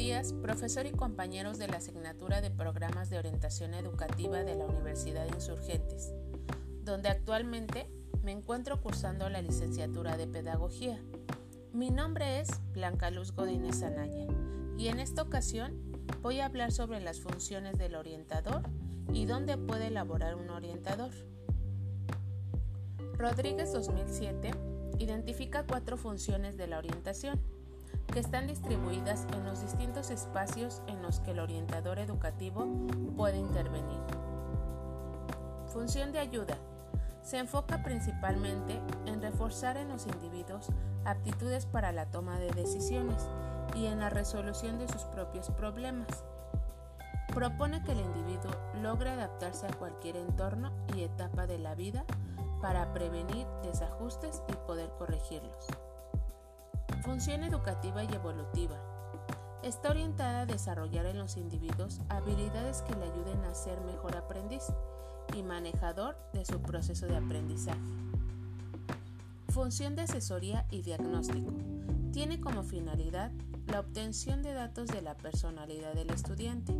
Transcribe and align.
días, 0.00 0.32
profesor 0.32 0.86
y 0.86 0.92
compañeros 0.92 1.58
de 1.58 1.68
la 1.68 1.76
asignatura 1.76 2.40
de 2.40 2.50
Programas 2.50 3.10
de 3.10 3.18
Orientación 3.18 3.74
Educativa 3.74 4.44
de 4.44 4.54
la 4.54 4.64
Universidad 4.64 5.26
de 5.26 5.34
Insurgentes, 5.34 6.10
donde 6.84 7.10
actualmente 7.10 7.86
me 8.22 8.32
encuentro 8.32 8.80
cursando 8.80 9.28
la 9.28 9.42
licenciatura 9.42 10.16
de 10.16 10.26
Pedagogía. 10.26 10.98
Mi 11.74 11.90
nombre 11.90 12.40
es 12.40 12.48
Blanca 12.72 13.10
Luz 13.10 13.32
Godínez 13.32 13.82
Anaya 13.82 14.26
y 14.78 14.88
en 14.88 15.00
esta 15.00 15.20
ocasión 15.20 15.78
voy 16.22 16.40
a 16.40 16.46
hablar 16.46 16.72
sobre 16.72 17.00
las 17.00 17.20
funciones 17.20 17.76
del 17.76 17.94
orientador 17.94 18.62
y 19.12 19.26
dónde 19.26 19.58
puede 19.58 19.88
elaborar 19.88 20.34
un 20.34 20.48
orientador. 20.50 21.10
Rodríguez 23.18 23.72
2007 23.72 24.50
identifica 24.98 25.66
cuatro 25.66 25.98
funciones 25.98 26.56
de 26.56 26.68
la 26.68 26.78
orientación 26.78 27.38
que 28.10 28.18
están 28.20 28.46
distribuidas 28.46 29.26
en 29.34 29.44
los 29.44 29.62
distintos 29.62 30.10
espacios 30.10 30.82
en 30.86 31.00
los 31.02 31.20
que 31.20 31.30
el 31.30 31.38
orientador 31.38 31.98
educativo 31.98 32.66
puede 33.16 33.38
intervenir. 33.38 34.00
Función 35.68 36.12
de 36.12 36.18
ayuda. 36.18 36.56
Se 37.22 37.38
enfoca 37.38 37.82
principalmente 37.82 38.80
en 39.06 39.22
reforzar 39.22 39.76
en 39.76 39.88
los 39.88 40.06
individuos 40.06 40.68
aptitudes 41.04 41.66
para 41.66 41.92
la 41.92 42.06
toma 42.06 42.38
de 42.38 42.50
decisiones 42.50 43.28
y 43.74 43.86
en 43.86 44.00
la 44.00 44.10
resolución 44.10 44.78
de 44.78 44.88
sus 44.88 45.02
propios 45.04 45.50
problemas. 45.50 46.24
Propone 47.32 47.82
que 47.84 47.92
el 47.92 48.00
individuo 48.00 48.50
logre 48.82 49.10
adaptarse 49.10 49.66
a 49.66 49.72
cualquier 49.74 50.16
entorno 50.16 50.72
y 50.96 51.02
etapa 51.02 51.46
de 51.46 51.58
la 51.58 51.76
vida 51.76 52.04
para 52.60 52.92
prevenir 52.92 53.46
desajustes 53.62 54.42
y 54.48 54.52
poder 54.66 54.90
corregirlos. 54.98 55.68
Función 57.02 57.44
educativa 57.44 58.04
y 58.04 58.12
evolutiva. 58.12 58.76
Está 59.62 59.90
orientada 59.90 60.42
a 60.42 60.46
desarrollar 60.46 61.06
en 61.06 61.18
los 61.18 61.38
individuos 61.38 62.00
habilidades 62.10 62.82
que 62.82 62.94
le 62.94 63.04
ayuden 63.04 63.42
a 63.44 63.54
ser 63.54 63.80
mejor 63.80 64.16
aprendiz 64.16 64.64
y 65.34 65.42
manejador 65.42 66.18
de 66.34 66.44
su 66.44 66.60
proceso 66.60 67.06
de 67.06 67.16
aprendizaje. 67.16 67.80
Función 69.48 69.96
de 69.96 70.02
asesoría 70.02 70.66
y 70.70 70.82
diagnóstico. 70.82 71.52
Tiene 72.12 72.38
como 72.38 72.64
finalidad 72.64 73.30
la 73.66 73.80
obtención 73.80 74.42
de 74.42 74.52
datos 74.52 74.88
de 74.88 75.00
la 75.00 75.16
personalidad 75.16 75.94
del 75.94 76.10
estudiante 76.10 76.74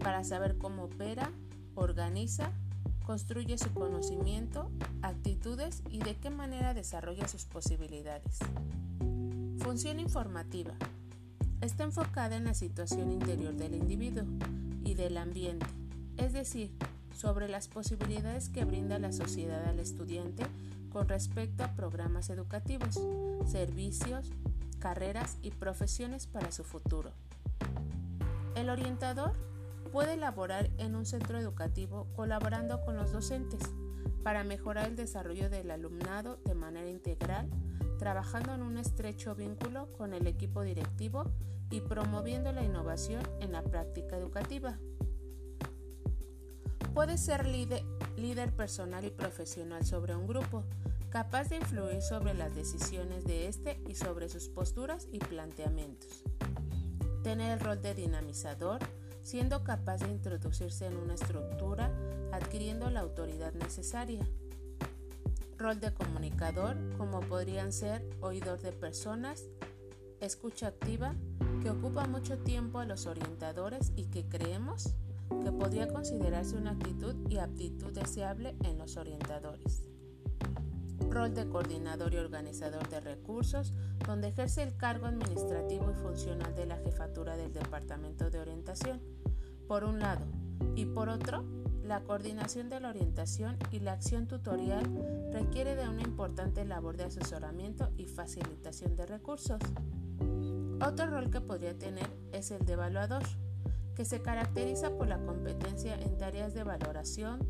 para 0.00 0.22
saber 0.22 0.58
cómo 0.58 0.84
opera, 0.84 1.30
organiza, 1.76 2.50
construye 3.06 3.56
su 3.56 3.72
conocimiento, 3.72 4.70
actitudes 5.00 5.82
y 5.90 6.00
de 6.00 6.14
qué 6.16 6.28
manera 6.28 6.74
desarrolla 6.74 7.26
sus 7.26 7.46
posibilidades. 7.46 8.38
Función 9.62 10.00
informativa. 10.00 10.72
Está 11.60 11.84
enfocada 11.84 12.34
en 12.34 12.44
la 12.44 12.52
situación 12.52 13.12
interior 13.12 13.54
del 13.54 13.76
individuo 13.76 14.24
y 14.84 14.94
del 14.94 15.16
ambiente, 15.16 15.66
es 16.16 16.32
decir, 16.32 16.72
sobre 17.14 17.48
las 17.48 17.68
posibilidades 17.68 18.48
que 18.48 18.64
brinda 18.64 18.98
la 18.98 19.12
sociedad 19.12 19.64
al 19.68 19.78
estudiante 19.78 20.42
con 20.90 21.08
respecto 21.08 21.62
a 21.62 21.76
programas 21.76 22.28
educativos, 22.28 23.00
servicios, 23.46 24.32
carreras 24.80 25.38
y 25.42 25.52
profesiones 25.52 26.26
para 26.26 26.50
su 26.50 26.64
futuro. 26.64 27.12
El 28.56 28.68
orientador 28.68 29.32
puede 29.92 30.14
elaborar 30.14 30.70
en 30.78 30.96
un 30.96 31.06
centro 31.06 31.38
educativo 31.38 32.08
colaborando 32.16 32.84
con 32.84 32.96
los 32.96 33.12
docentes 33.12 33.62
para 34.24 34.42
mejorar 34.42 34.88
el 34.88 34.96
desarrollo 34.96 35.48
del 35.48 35.70
alumnado 35.70 36.40
de 36.44 36.54
manera 36.54 36.90
integral 36.90 37.48
trabajando 38.02 38.52
en 38.52 38.62
un 38.62 38.78
estrecho 38.78 39.36
vínculo 39.36 39.86
con 39.96 40.12
el 40.12 40.26
equipo 40.26 40.62
directivo 40.62 41.22
y 41.70 41.82
promoviendo 41.82 42.50
la 42.50 42.64
innovación 42.64 43.22
en 43.38 43.52
la 43.52 43.62
práctica 43.62 44.16
educativa. 44.16 44.76
Puede 46.94 47.16
ser 47.16 47.46
líder, 47.46 47.84
líder, 48.16 48.50
personal 48.50 49.04
y 49.04 49.10
profesional 49.10 49.86
sobre 49.86 50.16
un 50.16 50.26
grupo, 50.26 50.64
capaz 51.10 51.48
de 51.48 51.58
influir 51.58 52.02
sobre 52.02 52.34
las 52.34 52.56
decisiones 52.56 53.24
de 53.24 53.46
éste 53.46 53.80
y 53.88 53.94
sobre 53.94 54.28
sus 54.28 54.48
posturas 54.48 55.06
y 55.12 55.20
planteamientos. 55.20 56.24
Tener 57.22 57.52
el 57.52 57.60
rol 57.60 57.80
de 57.82 57.94
dinamizador, 57.94 58.80
siendo 59.22 59.62
capaz 59.62 59.98
de 59.98 60.10
introducirse 60.10 60.86
en 60.86 60.96
una 60.96 61.14
estructura, 61.14 61.92
adquiriendo 62.32 62.90
la 62.90 62.98
autoridad 62.98 63.52
necesaria 63.54 64.26
rol 65.62 65.78
de 65.78 65.94
comunicador, 65.94 66.76
como 66.98 67.20
podrían 67.20 67.72
ser 67.72 68.04
oidor 68.20 68.60
de 68.60 68.72
personas, 68.72 69.44
escucha 70.20 70.66
activa, 70.66 71.14
que 71.62 71.70
ocupa 71.70 72.06
mucho 72.06 72.38
tiempo 72.38 72.80
a 72.80 72.84
los 72.84 73.06
orientadores 73.06 73.92
y 73.94 74.06
que 74.06 74.28
creemos 74.28 74.94
que 75.42 75.52
podría 75.52 75.88
considerarse 75.88 76.56
una 76.56 76.72
actitud 76.72 77.14
y 77.28 77.38
aptitud 77.38 77.92
deseable 77.92 78.56
en 78.64 78.76
los 78.78 78.96
orientadores. 78.96 79.84
Rol 81.08 81.32
de 81.32 81.48
coordinador 81.48 82.12
y 82.14 82.18
organizador 82.18 82.88
de 82.88 83.00
recursos, 83.00 83.72
donde 84.04 84.28
ejerce 84.28 84.62
el 84.62 84.76
cargo 84.76 85.06
administrativo 85.06 85.90
y 85.90 85.94
funcional 85.94 86.54
de 86.54 86.66
la 86.66 86.78
jefatura 86.78 87.36
del 87.36 87.52
Departamento 87.52 88.30
de 88.30 88.40
Orientación, 88.40 89.00
por 89.68 89.84
un 89.84 90.00
lado, 90.00 90.26
y 90.74 90.86
por 90.86 91.08
otro, 91.08 91.44
la 91.84 92.02
coordinación 92.02 92.70
de 92.70 92.80
la 92.80 92.90
orientación 92.90 93.56
y 93.70 93.80
la 93.80 93.92
acción 93.92 94.26
tutorial 94.26 94.84
requiere 95.32 95.74
de 95.74 95.88
una 95.88 96.02
importante 96.02 96.64
labor 96.64 96.96
de 96.96 97.04
asesoramiento 97.04 97.90
y 97.96 98.06
facilitación 98.06 98.96
de 98.96 99.06
recursos. 99.06 99.60
Otro 100.84 101.06
rol 101.06 101.30
que 101.30 101.40
podría 101.40 101.76
tener 101.76 102.08
es 102.32 102.50
el 102.50 102.64
de 102.64 102.74
evaluador, 102.74 103.22
que 103.94 104.04
se 104.04 104.22
caracteriza 104.22 104.90
por 104.90 105.08
la 105.08 105.18
competencia 105.24 105.94
en 106.00 106.16
tareas 106.18 106.54
de 106.54 106.64
valoración, 106.64 107.40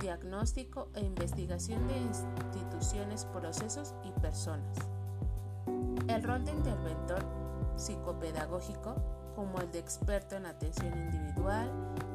diagnóstico 0.00 0.90
e 0.94 1.00
investigación 1.00 1.86
de 1.88 1.96
instituciones, 1.96 3.24
procesos 3.26 3.94
y 4.04 4.12
personas. 4.20 4.76
El 6.08 6.22
rol 6.22 6.44
de 6.44 6.52
interventor 6.52 7.24
psicopedagógico, 7.76 8.94
como 9.34 9.60
el 9.60 9.70
de 9.70 9.78
experto 9.78 10.36
en 10.36 10.46
atención 10.46 10.96
individual, 10.96 11.70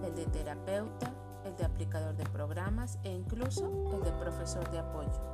el 0.06 0.16
de 0.16 0.25
terapeuta, 0.25 1.13
el 1.45 1.55
de 1.57 1.65
aplicador 1.65 2.15
de 2.15 2.25
programas 2.25 2.99
e 3.03 3.11
incluso 3.11 3.65
el 3.93 4.03
de 4.03 4.11
profesor 4.13 4.69
de 4.71 4.79
apoyo. 4.79 5.33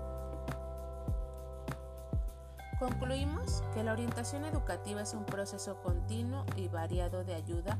Concluimos 2.80 3.62
que 3.74 3.84
la 3.84 3.92
orientación 3.92 4.46
educativa 4.46 5.02
es 5.02 5.14
un 5.14 5.26
proceso 5.26 5.82
continuo 5.82 6.46
y 6.56 6.70
variado 6.70 7.26
de 7.26 7.36
ayuda 7.36 7.78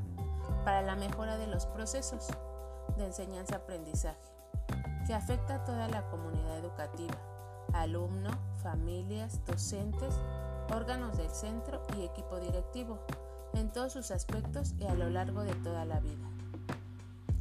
para 0.64 0.82
la 0.82 0.94
mejora 0.94 1.38
de 1.38 1.46
los 1.46 1.64
procesos 1.64 2.28
de 2.98 3.06
enseñanza-aprendizaje, 3.06 4.20
que 5.06 5.14
afecta 5.14 5.54
a 5.54 5.64
toda 5.64 5.88
la 5.88 6.06
comunidad 6.10 6.58
educativa, 6.58 7.14
alumno, 7.72 8.30
familias, 8.62 9.40
docentes, 9.46 10.14
órganos 10.70 11.16
del 11.16 11.30
centro 11.30 11.82
y 11.96 12.04
equipo 12.04 12.38
directivo, 12.38 12.98
en 13.54 13.72
todos 13.72 13.94
sus 13.94 14.10
aspectos 14.10 14.74
y 14.78 14.86
a 14.86 14.94
lo 14.94 15.08
largo 15.08 15.42
de 15.42 15.54
toda 15.54 15.84
la 15.84 16.00
vida. 16.00 16.29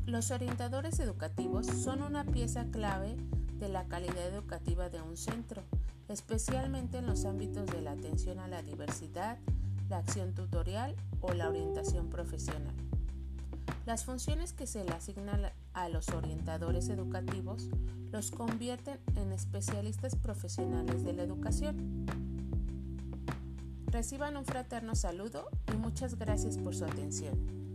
Los 0.10 0.32
orientadores 0.32 1.00
educativos 1.00 1.68
son 1.68 2.02
una 2.02 2.24
pieza 2.24 2.66
clave 2.72 3.16
de 3.60 3.70
la 3.70 3.86
calidad 3.86 4.26
educativa 4.26 4.90
de 4.90 5.00
un 5.00 5.16
centro, 5.16 5.62
especialmente 6.08 6.98
en 6.98 7.06
los 7.06 7.26
ámbitos 7.26 7.68
de 7.68 7.84
la 7.84 7.92
atención 7.92 8.40
a 8.40 8.48
la 8.48 8.64
diversidad, 8.64 9.38
la 9.88 10.00
acción 10.00 10.34
tutorial 10.34 10.96
o 11.22 11.34
la 11.34 11.48
orientación 11.48 12.10
profesional. 12.10 12.74
Las 13.86 14.04
funciones 14.04 14.52
que 14.52 14.66
se 14.66 14.84
le 14.84 14.94
asignan 14.94 15.52
a 15.74 15.90
los 15.90 16.10
orientadores 16.10 16.90
educativos 16.90 17.70
los 18.12 18.32
convierten 18.32 19.00
en 19.16 19.32
especialistas 19.32 20.16
profesionales 20.16 21.04
de 21.04 21.14
la 21.14 21.22
educación. 21.22 22.08
Reciban 23.86 24.38
un 24.38 24.46
fraterno 24.46 24.96
saludo 24.96 25.50
y 25.72 25.78
muchas 25.78 26.18
gracias 26.18 26.58
por 26.58 26.74
su 26.74 26.86
atención. 26.86 27.69